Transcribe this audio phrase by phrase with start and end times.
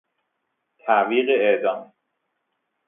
[0.87, 1.93] تعویق اعدام